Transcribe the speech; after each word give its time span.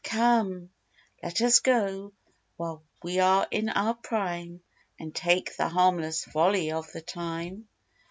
Come, 0.03 0.71
let 1.21 1.41
us 1.41 1.59
go, 1.59 2.11
while 2.57 2.81
we 3.03 3.19
are 3.19 3.45
in 3.51 3.69
our 3.69 3.93
prime; 3.93 4.61
And 4.99 5.13
take 5.13 5.55
the 5.55 5.69
harmless 5.69 6.23
folly 6.25 6.71
of 6.71 6.91
the 6.91 7.01
time! 7.01 7.67